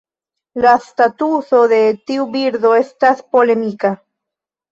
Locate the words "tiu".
2.11-2.25